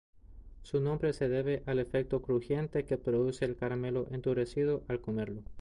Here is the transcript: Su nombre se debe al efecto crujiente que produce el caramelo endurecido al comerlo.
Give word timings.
Su 0.63 0.79
nombre 0.81 1.13
se 1.13 1.29
debe 1.29 1.61
al 1.67 1.77
efecto 1.77 2.23
crujiente 2.23 2.85
que 2.85 2.97
produce 2.97 3.45
el 3.45 3.55
caramelo 3.55 4.07
endurecido 4.09 4.83
al 4.87 4.99
comerlo. 4.99 5.43